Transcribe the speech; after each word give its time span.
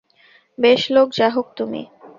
বেশ 0.57 0.81
লোক 0.91 1.07
যা 1.17 1.27
হোক 1.35 1.47
তুমি। 1.57 1.81